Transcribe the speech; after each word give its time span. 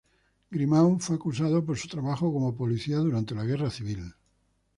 Grimau 0.51 0.97
fue 0.99 1.15
acusado 1.17 1.63
por 1.63 1.77
su 1.77 1.87
trabajo 1.87 2.33
como 2.33 2.55
policía 2.57 2.97
durante 2.97 3.35
la 3.35 3.43
guerra 3.45 3.69
civil. 3.69 4.15